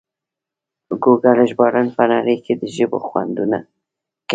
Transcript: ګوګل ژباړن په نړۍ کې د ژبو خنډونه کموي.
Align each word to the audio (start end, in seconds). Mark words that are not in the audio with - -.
ګوګل 1.03 1.39
ژباړن 1.49 1.87
په 1.97 2.03
نړۍ 2.11 2.37
کې 2.45 2.53
د 2.55 2.63
ژبو 2.75 2.97
خنډونه 3.07 3.57
کموي. 3.65 3.73